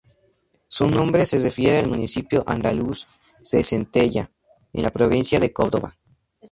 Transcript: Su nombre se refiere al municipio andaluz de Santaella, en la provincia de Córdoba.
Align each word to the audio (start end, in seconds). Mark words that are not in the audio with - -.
Su 0.67 0.89
nombre 0.89 1.27
se 1.27 1.37
refiere 1.37 1.77
al 1.77 1.87
municipio 1.87 2.43
andaluz 2.47 3.05
de 3.51 3.63
Santaella, 3.63 4.31
en 4.73 4.81
la 4.81 4.89
provincia 4.89 5.39
de 5.39 5.53
Córdoba. 5.53 5.95